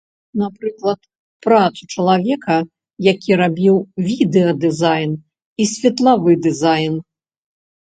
Напрыклад, 0.43 0.99
працу 1.47 1.81
чалавека, 1.95 2.55
які 3.09 3.31
рабіў 3.43 3.75
відэадызайн 4.09 5.13
і 5.21 5.63
светлавы 5.75 6.31
дызайн. 6.49 7.01